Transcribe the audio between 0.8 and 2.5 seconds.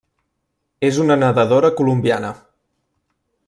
És una nedadora colombiana.